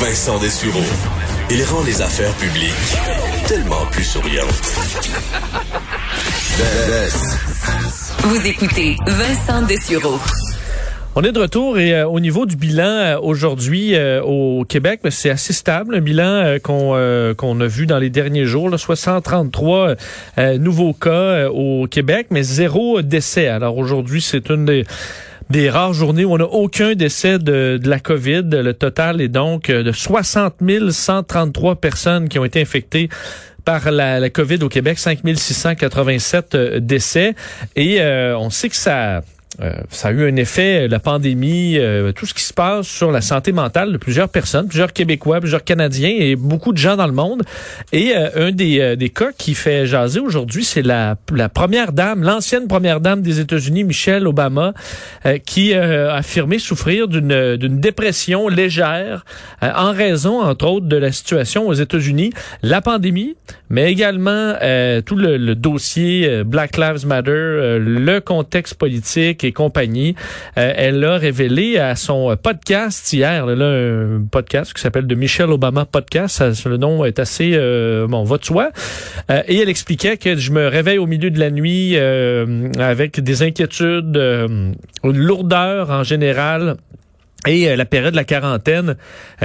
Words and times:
Vincent 0.00 0.38
Dessureau. 0.40 0.82
Il 1.50 1.62
rend 1.64 1.84
les 1.84 2.02
affaires 2.02 2.32
publiques 2.34 2.74
tellement 3.46 3.86
plus 3.92 4.02
souriantes. 4.02 4.48
Vous 8.24 8.46
écoutez 8.46 8.96
Vincent 9.06 9.62
Dessureau. 9.66 10.18
On 11.16 11.22
est 11.22 11.30
de 11.30 11.38
retour 11.38 11.78
et 11.78 11.94
euh, 11.94 12.08
au 12.08 12.18
niveau 12.18 12.44
du 12.44 12.56
bilan 12.56 12.82
euh, 12.82 13.18
aujourd'hui 13.20 13.94
euh, 13.94 14.20
au 14.20 14.64
Québec, 14.64 14.98
ben, 15.04 15.10
c'est 15.10 15.30
assez 15.30 15.52
stable, 15.52 15.94
un 15.94 16.00
bilan 16.00 16.56
qu'on 16.60 17.34
qu'on 17.36 17.60
a 17.60 17.66
vu 17.68 17.86
dans 17.86 18.00
les 18.00 18.10
derniers 18.10 18.46
jours, 18.46 18.68
là, 18.68 18.78
633 18.78 19.94
nouveaux 20.58 20.92
cas 20.92 21.48
au 21.50 21.86
Québec, 21.86 22.28
mais 22.30 22.42
zéro 22.42 23.00
décès. 23.00 23.46
Alors 23.46 23.78
aujourd'hui, 23.78 24.20
c'est 24.20 24.50
une 24.50 24.64
des 24.64 24.84
des 25.50 25.70
rares 25.70 25.92
journées 25.92 26.24
où 26.24 26.32
on 26.32 26.38
n'a 26.38 26.44
aucun 26.44 26.94
décès 26.94 27.38
de, 27.38 27.80
la 27.84 27.98
COVID. 27.98 28.42
Le 28.50 28.72
total 28.72 29.20
est 29.20 29.28
donc 29.28 29.70
de 29.70 29.92
60 29.92 30.54
133 30.90 31.76
personnes 31.76 32.28
qui 32.28 32.38
ont 32.38 32.44
été 32.44 32.60
infectées 32.60 33.08
par 33.64 33.90
la, 33.90 34.28
COVID 34.30 34.58
au 34.62 34.68
Québec, 34.68 34.98
5 34.98 35.20
687 35.34 36.56
décès. 36.80 37.34
Et 37.76 38.00
on 38.02 38.50
sait 38.50 38.68
que 38.68 38.76
ça 38.76 39.22
euh, 39.60 39.72
ça 39.88 40.08
a 40.08 40.12
eu 40.12 40.28
un 40.28 40.36
effet, 40.36 40.88
la 40.88 40.98
pandémie, 40.98 41.78
euh, 41.78 42.12
tout 42.12 42.26
ce 42.26 42.34
qui 42.34 42.42
se 42.42 42.52
passe 42.52 42.86
sur 42.86 43.12
la 43.12 43.20
santé 43.20 43.52
mentale 43.52 43.92
de 43.92 43.98
plusieurs 43.98 44.28
personnes, 44.28 44.66
plusieurs 44.66 44.92
Québécois, 44.92 45.40
plusieurs 45.40 45.62
Canadiens 45.62 46.12
et 46.12 46.34
beaucoup 46.34 46.72
de 46.72 46.78
gens 46.78 46.96
dans 46.96 47.06
le 47.06 47.12
monde. 47.12 47.42
Et 47.92 48.12
euh, 48.16 48.48
un 48.48 48.50
des, 48.50 48.96
des 48.96 49.10
cas 49.10 49.30
qui 49.36 49.54
fait 49.54 49.86
jaser 49.86 50.18
aujourd'hui, 50.18 50.64
c'est 50.64 50.82
la, 50.82 51.16
la 51.32 51.48
première 51.48 51.92
dame, 51.92 52.22
l'ancienne 52.22 52.66
première 52.66 53.00
dame 53.00 53.22
des 53.22 53.38
États-Unis, 53.38 53.84
Michelle 53.84 54.26
Obama, 54.26 54.72
qui 55.46 55.74
a 55.74 56.14
affirmé 56.14 56.58
souffrir 56.58 57.08
d'une 57.08 57.56
d'une 57.56 57.80
dépression 57.80 58.48
légère 58.48 59.24
en 59.62 59.92
raison, 59.92 60.42
entre 60.42 60.66
autres, 60.66 60.86
de 60.86 60.96
la 60.96 61.12
situation 61.12 61.66
aux 61.66 61.72
États-Unis, 61.72 62.30
la 62.62 62.80
pandémie, 62.80 63.36
mais 63.70 63.90
également 63.90 64.54
tout 65.04 65.16
le, 65.16 65.36
le, 65.36 65.54
dossier 65.54 66.44
Black 66.44 66.76
Lives 66.76 67.06
Matter, 67.06 67.78
le 67.80 68.18
contexte 68.20 68.74
politique 68.74 69.43
et 69.44 69.52
compagnie. 69.52 70.14
Euh, 70.58 70.72
elle 70.76 71.04
a 71.04 71.16
révélé 71.16 71.78
à 71.78 71.96
son 71.96 72.36
podcast 72.42 73.12
hier, 73.12 73.46
là, 73.46 73.66
un 73.66 74.24
podcast 74.30 74.72
qui 74.72 74.80
s'appelle 74.80 75.06
de 75.06 75.14
Michelle 75.14 75.50
Obama 75.50 75.84
Podcast. 75.84 76.42
le 76.66 76.76
nom 76.76 77.04
est 77.04 77.18
assez, 77.18 77.52
euh, 77.54 78.06
bon, 78.06 78.24
va 78.24 78.38
de. 78.38 78.70
Euh, 79.30 79.42
et 79.46 79.58
elle 79.58 79.68
expliquait 79.68 80.16
que 80.16 80.36
je 80.36 80.50
me 80.50 80.66
réveille 80.66 80.98
au 80.98 81.06
milieu 81.06 81.30
de 81.30 81.38
la 81.38 81.50
nuit 81.50 81.96
avec 82.78 83.20
des 83.20 83.42
inquiétudes, 83.42 84.16
une 84.16 84.74
lourdeur 85.04 85.90
en 85.90 86.02
général 86.02 86.76
et 87.46 87.76
la 87.76 87.84
période 87.84 88.12
de 88.12 88.16
la 88.16 88.24
quarantaine 88.24 88.96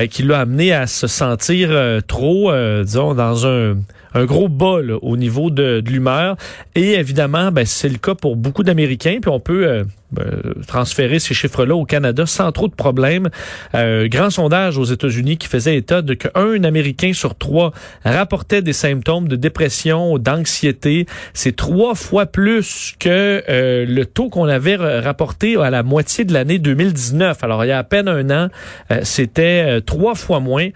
qui 0.09 0.23
l'a 0.23 0.39
amené 0.39 0.73
à 0.73 0.87
se 0.87 1.07
sentir 1.07 1.69
trop, 2.07 2.51
disons, 2.83 3.13
dans 3.13 3.45
un 3.47 3.75
un 4.13 4.25
gros 4.25 4.47
bol 4.47 4.97
au 5.01 5.17
niveau 5.17 5.49
de, 5.49 5.83
l'humeur. 5.85 6.35
Et 6.75 6.93
évidemment, 6.93 7.51
ben, 7.51 7.65
c'est 7.65 7.89
le 7.89 7.97
cas 7.97 8.15
pour 8.15 8.35
beaucoup 8.35 8.63
d'Américains. 8.63 9.19
Puis 9.21 9.29
on 9.29 9.39
peut 9.39 9.67
euh, 9.67 9.83
transférer 10.67 11.19
ces 11.19 11.33
chiffres-là 11.33 11.75
au 11.75 11.85
Canada 11.85 12.25
sans 12.25 12.51
trop 12.51 12.67
de 12.67 12.73
problèmes. 12.73 13.29
Euh, 13.75 14.07
grand 14.07 14.29
sondage 14.29 14.77
aux 14.77 14.83
États-Unis 14.83 15.37
qui 15.37 15.47
faisait 15.47 15.75
état 15.75 16.01
de 16.01 16.13
qu'un 16.13 16.63
Américain 16.63 17.13
sur 17.13 17.35
trois 17.35 17.71
rapportait 18.03 18.61
des 18.61 18.73
symptômes 18.73 19.27
de 19.27 19.35
dépression, 19.35 20.17
d'anxiété. 20.17 21.05
C'est 21.33 21.55
trois 21.55 21.95
fois 21.95 22.25
plus 22.25 22.95
que 22.99 23.43
euh, 23.49 23.85
le 23.85 24.05
taux 24.05 24.29
qu'on 24.29 24.45
avait 24.45 24.75
rapporté 24.75 25.57
à 25.57 25.69
la 25.69 25.83
moitié 25.83 26.25
de 26.25 26.33
l'année 26.33 26.59
2019. 26.59 27.43
Alors, 27.43 27.65
il 27.65 27.67
y 27.67 27.71
a 27.71 27.77
à 27.77 27.83
peine 27.83 28.07
un 28.07 28.29
an, 28.29 28.49
c'était 29.03 29.81
trois 29.81 30.15
fois 30.15 30.39
moins. 30.39 30.69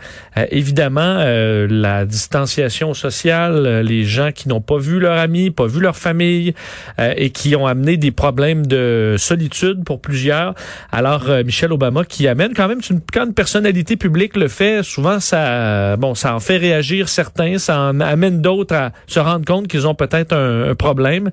évidemment, 0.52 1.24
la 1.24 2.06
distanciation 2.06 2.94
sociale 2.94 3.64
euh, 3.74 3.84
les 3.84 4.04
gens 4.04 4.32
qui 4.32 4.48
n'ont 4.48 4.62
pas 4.62 4.78
vu 4.78 5.00
leur 5.00 5.18
ami, 5.18 5.52
pas 5.52 5.68
vu 5.68 5.80
leur 5.80 5.96
famille 5.96 6.54
euh, 7.00 7.14
et 7.18 7.30
qui 7.30 7.56
ont 7.56 7.68
amené 7.68 7.98
des 7.98 8.12
problèmes 8.12 8.66
de 8.66 9.16
solitude 9.24 9.84
pour 9.84 10.02
plusieurs. 10.02 10.54
Alors 10.92 11.30
euh, 11.30 11.44
Michelle 11.44 11.74
Obama 11.74 12.04
qui 12.04 12.28
amène 12.28 12.54
quand 12.54 12.68
même 12.68 12.82
une, 12.90 13.02
quand 13.12 13.26
une 13.26 13.34
personnalité 13.34 13.98
publique 13.98 14.36
le 14.36 14.48
fait, 14.48 14.84
souvent 14.84 15.20
ça 15.20 15.96
bon 15.98 16.16
ça 16.16 16.36
en 16.36 16.40
fait 16.40 16.58
réagir 16.58 17.10
certains, 17.10 17.58
ça 17.58 17.80
en 17.80 18.00
amène 18.00 18.42
d'autres 18.42 18.76
à 18.76 18.92
se 19.08 19.20
rendre 19.20 19.46
compte 19.46 19.68
qu'ils 19.68 19.88
ont 19.88 19.96
peut-être 19.96 20.34
un, 20.34 20.76
problème 20.76 21.30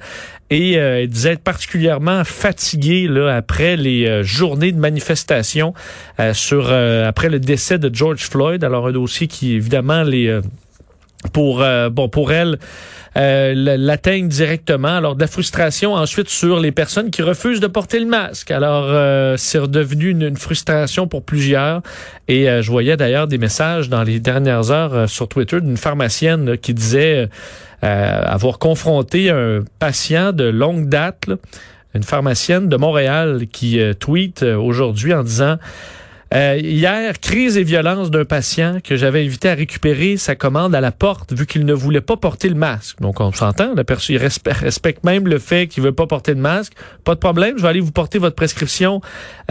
et 0.50 1.06
disait 1.06 1.32
être 1.32 1.42
particulièrement 1.42 2.24
fatiguée 2.24 3.06
là 3.08 3.34
après 3.34 3.76
les 3.76 4.22
journées 4.22 4.72
de 4.72 4.78
manifestation 4.78 5.74
sur 6.32 6.70
après 6.70 7.28
le 7.28 7.38
décès 7.38 7.78
de 7.78 7.94
George 7.94 8.28
Floyd. 8.28 8.64
Alors 8.64 8.88
un 8.88 8.92
dossier 8.92 9.28
qui 9.28 9.54
évidemment 9.54 10.02
les 10.02 10.40
pour 11.32 11.62
euh, 11.62 11.90
bon 11.90 12.08
pour 12.08 12.32
elle 12.32 12.58
euh, 13.16 13.96
directement. 14.22 14.96
Alors 14.96 15.16
de 15.16 15.20
la 15.20 15.26
frustration 15.26 15.94
ensuite 15.94 16.28
sur 16.28 16.60
les 16.60 16.72
personnes 16.72 17.10
qui 17.10 17.22
refusent 17.22 17.60
de 17.60 17.66
porter 17.66 17.98
le 17.98 18.06
masque. 18.06 18.50
Alors 18.50 18.86
euh, 18.86 19.36
c'est 19.36 19.58
redevenu 19.58 20.10
une, 20.10 20.36
frustration 20.36 21.08
pour 21.08 21.22
plusieurs. 21.24 21.82
Et 22.28 22.48
euh, 22.48 22.62
je 22.62 22.70
voyais 22.70 22.96
d'ailleurs 22.96 23.26
des 23.26 23.38
messages 23.38 23.88
dans 23.88 24.02
les 24.02 24.20
dernières 24.20 24.70
heures 24.70 25.08
sur 25.08 25.28
Twitter 25.28 25.60
d'une 25.60 25.76
pharmacienne 25.76 26.56
qui 26.58 26.74
disait 26.74 27.28
avoir 27.82 28.58
confronté 28.58 29.30
un 29.30 29.64
patient 29.78 30.32
de 30.32 30.44
longue 30.44 30.90
date, 30.90 31.30
une 31.94 32.02
pharmacienne 32.02 32.68
de 32.68 32.76
Montréal 32.76 33.46
qui 33.50 33.80
tweet 33.98 34.42
aujourd'hui 34.42 35.14
en 35.14 35.22
disant 35.22 35.56
euh, 36.32 36.60
hier, 36.62 37.18
crise 37.18 37.56
et 37.56 37.64
violence 37.64 38.08
d'un 38.10 38.24
patient 38.24 38.78
que 38.84 38.94
j'avais 38.94 39.24
invité 39.24 39.48
à 39.48 39.54
récupérer 39.54 40.16
sa 40.16 40.36
commande 40.36 40.76
à 40.76 40.80
la 40.80 40.92
porte 40.92 41.32
vu 41.32 41.44
qu'il 41.44 41.64
ne 41.64 41.72
voulait 41.72 42.00
pas 42.00 42.16
porter 42.16 42.48
le 42.48 42.54
masque. 42.54 43.00
Donc 43.00 43.20
on 43.20 43.32
s'entend, 43.32 43.74
personne 43.84 44.16
respecte, 44.46 45.02
même 45.02 45.26
le 45.26 45.40
fait 45.40 45.66
qu'il 45.66 45.82
veut 45.82 45.92
pas 45.92 46.06
porter 46.06 46.36
de 46.36 46.40
masque. 46.40 46.74
Pas 47.02 47.16
de 47.16 47.20
problème, 47.20 47.54
je 47.56 47.62
vais 47.62 47.68
aller 47.68 47.80
vous 47.80 47.90
porter 47.90 48.18
votre 48.18 48.36
prescription 48.36 49.00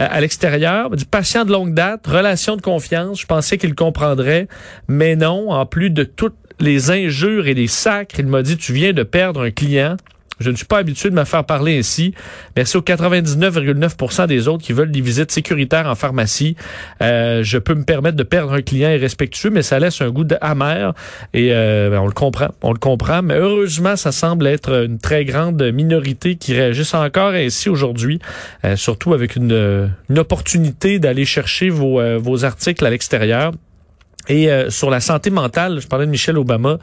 euh, 0.00 0.06
à 0.10 0.22
l'extérieur. 0.22 0.90
Du 0.90 1.04
patient 1.04 1.44
de 1.44 1.52
longue 1.52 1.74
date, 1.74 2.06
relation 2.06 2.56
de 2.56 2.62
confiance, 2.62 3.20
je 3.20 3.26
pensais 3.26 3.58
qu'il 3.58 3.74
comprendrait, 3.74 4.48
mais 4.88 5.16
non, 5.16 5.50
en 5.50 5.66
plus 5.66 5.90
de 5.90 6.04
toutes 6.04 6.36
les 6.60 6.90
injures 6.90 7.46
et 7.46 7.54
les 7.54 7.66
sacres, 7.66 8.18
il 8.18 8.26
m'a 8.26 8.42
dit 8.42 8.56
tu 8.56 8.72
viens 8.72 8.94
de 8.94 9.02
perdre 9.02 9.42
un 9.42 9.50
client. 9.50 9.96
Je 10.40 10.50
ne 10.50 10.56
suis 10.56 10.64
pas 10.64 10.78
habitué 10.78 11.10
de 11.10 11.14
me 11.14 11.24
faire 11.24 11.44
parler 11.44 11.78
ainsi. 11.78 12.14
Merci 12.56 12.78
aux 12.78 12.82
99,9% 12.82 14.26
des 14.26 14.48
autres 14.48 14.64
qui 14.64 14.72
veulent 14.72 14.90
des 14.90 15.02
visites 15.02 15.30
sécuritaires 15.30 15.86
en 15.86 15.94
pharmacie. 15.94 16.56
Euh, 17.02 17.42
je 17.42 17.58
peux 17.58 17.74
me 17.74 17.84
permettre 17.84 18.16
de 18.16 18.22
perdre 18.22 18.54
un 18.54 18.62
client 18.62 18.90
irrespectueux, 18.90 19.50
mais 19.50 19.62
ça 19.62 19.78
laisse 19.78 20.00
un 20.00 20.10
goût 20.10 20.26
amer 20.40 20.94
et 21.34 21.50
euh, 21.52 21.90
ben, 21.90 22.00
on 22.00 22.06
le 22.06 22.12
comprend. 22.12 22.48
On 22.62 22.72
le 22.72 22.78
comprend, 22.78 23.20
mais 23.22 23.34
heureusement, 23.34 23.96
ça 23.96 24.12
semble 24.12 24.46
être 24.46 24.84
une 24.84 24.98
très 24.98 25.26
grande 25.26 25.62
minorité 25.72 26.36
qui 26.36 26.54
réagissent 26.54 26.94
encore 26.94 27.32
ainsi 27.32 27.68
aujourd'hui, 27.68 28.18
euh, 28.64 28.76
surtout 28.76 29.12
avec 29.12 29.36
une, 29.36 29.90
opportunité 30.16 30.98
d'aller 30.98 31.24
chercher 31.24 31.70
vos, 31.70 32.00
vos 32.18 32.44
articles 32.44 32.84
à 32.84 32.90
l'extérieur. 32.90 33.52
Et 34.28 34.50
euh, 34.50 34.70
sur 34.70 34.90
la 34.90 35.00
santé 35.00 35.30
mentale, 35.30 35.80
je 35.80 35.86
parlais 35.88 36.06
de 36.06 36.10
Michelle 36.10 36.38
Obama, 36.38 36.78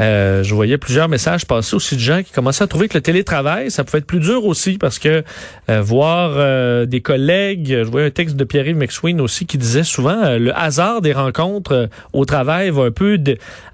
euh, 0.00 0.42
je 0.42 0.54
voyais 0.54 0.78
plusieurs 0.78 1.08
messages 1.08 1.44
passer 1.44 1.74
aussi 1.74 1.96
de 1.96 2.00
gens 2.00 2.22
qui 2.22 2.32
commençaient 2.32 2.64
à 2.64 2.66
trouver 2.66 2.88
que 2.88 2.94
le 2.94 3.00
télétravail, 3.00 3.70
ça 3.70 3.84
pouvait 3.84 3.98
être 3.98 4.06
plus 4.06 4.20
dur 4.20 4.44
aussi 4.44 4.78
parce 4.78 4.98
que 4.98 5.24
euh, 5.70 5.80
voir 5.82 6.86
des 6.86 7.00
collègues, 7.00 7.82
je 7.84 7.90
voyais 7.90 8.06
un 8.06 8.10
texte 8.10 8.36
de 8.36 8.44
Pierre-Yves 8.44 8.76
McSween 8.76 9.20
aussi 9.20 9.46
qui 9.46 9.58
disait 9.58 9.82
souvent 9.82 10.36
le 10.38 10.56
hasard 10.56 11.00
des 11.00 11.12
rencontres 11.12 11.88
au 12.12 12.24
travail 12.24 12.70
va 12.70 12.84
un 12.84 12.90
peu 12.90 13.18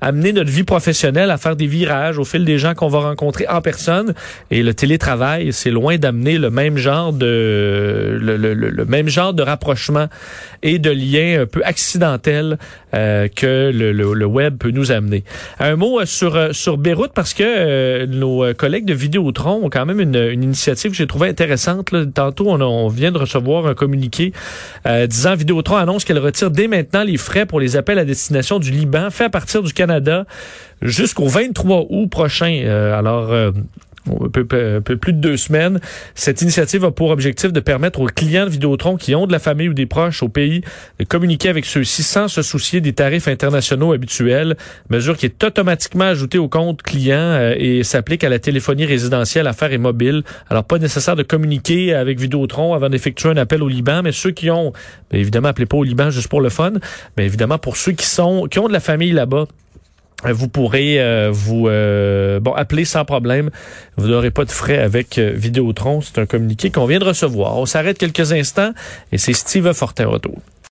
amener 0.01 0.33
notre 0.33 0.51
vie 0.51 0.65
professionnelle 0.65 1.31
à 1.31 1.37
faire 1.37 1.57
des 1.57 1.67
virages 1.67 2.19
au 2.19 2.25
fil 2.25 2.45
des 2.45 2.59
gens 2.59 2.75
qu'on 2.75 2.89
va 2.89 3.01
rencontrer 3.01 3.47
en 3.49 3.61
personne. 3.61 4.15
Et 4.51 4.63
le 4.63 4.75
télétravail, 4.75 5.53
c'est 5.53 5.71
loin 5.71 5.97
d'amener 5.99 6.39
le 6.39 6.51
même 6.51 6.77
genre 6.77 7.13
de 7.13 8.19
le, 8.21 8.37
le, 8.37 8.55
le, 8.55 8.85
même 8.85 9.09
genre 9.09 9.35
de 9.35 9.43
rapprochement 9.43 10.09
et 10.63 10.79
de 10.79 10.91
liens 10.91 11.43
un 11.43 11.47
peu 11.47 11.63
accidentels 11.65 12.59
euh, 12.95 13.29
que 13.29 13.73
le, 13.75 13.93
le, 13.93 14.27
web 14.27 14.57
peut 14.59 14.71
nous 14.71 14.93
amener. 14.93 15.25
Un 15.59 15.77
mot 15.77 16.01
euh, 16.01 16.07
sur 16.07 16.37
euh, 16.37 16.53
sur 16.53 16.79
Beyrouth 16.79 17.13
parce 17.13 17.35
que 17.35 18.05
nos 18.07 18.55
collègues 18.55 18.85
de 18.85 18.95
Vidéotron 18.95 19.65
ont 19.65 19.71
quand 19.71 19.85
même 19.85 20.01
une, 20.01 20.17
une 20.17 20.43
initiative 20.43 20.93
que 20.93 20.97
j'ai 20.97 21.07
trouvée 21.07 21.29
intéressante. 21.29 21.91
Là. 21.91 22.05
Tantôt, 22.07 22.47
on, 22.49 22.61
on, 22.61 22.89
vient 22.89 23.11
de 23.11 23.19
recevoir 23.19 23.67
un 23.67 23.75
communiqué 23.75 24.33
disant 25.09 25.35
Vidéotron 25.35 25.77
annonce 25.77 26.05
qu'elle 26.05 26.19
retire 26.19 26.51
dès 26.51 26.69
maintenant 26.69 27.03
les 27.03 27.17
frais 27.17 27.47
pour 27.47 27.61
les 27.61 27.77
appels 27.77 27.99
à 27.99 28.05
destination 28.05 28.59
du 28.59 28.71
Liban 28.71 29.11
fait 29.11 29.25
à 29.25 29.31
partir 29.31 29.63
du 29.63 29.73
Canada 29.73 30.27
jusqu'au 30.83 31.27
23 31.27 31.87
août 31.89 32.07
prochain. 32.09 32.65
alors 32.97 33.33
un 34.11 34.29
peu, 34.29 34.97
plus 34.97 35.13
de 35.13 35.19
deux 35.19 35.37
semaines. 35.37 35.81
Cette 36.15 36.43
initiative 36.43 36.85
a 36.85 36.91
pour 36.91 37.11
objectif 37.11 37.53
de 37.53 37.61
permettre 37.61 38.01
aux 38.01 38.07
clients 38.07 38.45
de 38.45 38.51
Vidéotron 38.51 38.97
qui 38.97 39.15
ont 39.15 39.27
de 39.27 39.33
la 39.33 39.39
famille 39.39 39.69
ou 39.69 39.75
des 39.75 39.87
proches 39.87 40.23
au 40.23 40.29
pays 40.29 40.63
de 40.99 41.05
communiquer 41.05 41.49
avec 41.49 41.65
ceux-ci 41.65 42.03
sans 42.03 42.29
se 42.29 42.43
soucier 42.43 42.81
des 42.81 42.93
tarifs 42.93 43.29
internationaux 43.29 43.93
habituels, 43.93 44.57
mesure 44.91 45.17
qui 45.17 45.27
est 45.27 45.45
automatiquement 45.45 46.05
ajoutée 46.05 46.39
au 46.39 46.49
compte 46.49 46.83
client 46.83 47.17
euh, 47.19 47.55
et 47.57 47.83
s'applique 47.83 48.25
à 48.25 48.29
la 48.29 48.39
téléphonie 48.39 48.85
résidentielle, 48.85 49.47
affaires 49.47 49.73
et 49.73 49.79
mobile. 49.79 50.23
Alors, 50.51 50.65
pas 50.65 50.79
nécessaire 50.79 51.17
de 51.17 51.23
communiquer 51.23 51.95
avec 51.95 52.19
Vidéotron 52.19 52.75
avant 52.75 52.89
d'effectuer 52.89 53.31
un 53.31 53.37
appel 53.37 53.63
au 53.63 53.69
Liban, 53.69 54.03
mais 54.03 54.13
ceux 54.13 54.31
qui 54.31 54.51
ont, 54.51 54.73
évidemment, 55.13 55.49
appelez 55.49 55.67
pas 55.67 55.77
au 55.77 55.85
Liban 55.85 56.11
juste 56.11 56.29
pour 56.29 56.41
le 56.41 56.49
fun, 56.49 56.73
mais 57.17 57.25
évidemment 57.25 57.59
pour 57.59 57.77
ceux 57.77 57.93
qui 57.93 58.07
sont, 58.07 58.47
qui 58.51 58.59
ont 58.59 58.69
de 58.69 58.73
la 58.73 58.81
famille 58.81 59.13
là-bas, 59.13 59.47
vous 60.33 60.49
pourrez 60.49 61.01
euh, 61.01 61.31
vous 61.33 61.69
euh, 61.69 62.41
bon 62.41 62.53
appeler 62.53 62.85
sans 62.85 63.05
problème. 63.05 63.51
Vous 63.97 64.09
n'aurez 64.09 64.31
pas 64.31 64.45
de 64.45 64.51
frais 64.51 64.79
avec 64.79 65.19
euh, 65.19 65.33
Vidéotron. 65.35 66.01
C'est 66.01 66.19
un 66.19 66.27
communiqué 66.27 66.71
qu'on 66.71 66.87
vient 66.87 66.99
de 66.99 67.05
recevoir. 67.05 67.59
On 67.59 67.67
s'arrête 67.67 67.99
quelques 67.99 68.33
instants 68.33 68.73
et 69.13 69.19
c'est 69.19 69.35
Steve 69.35 69.73
Fortin 69.73 70.07
retour. 70.07 70.39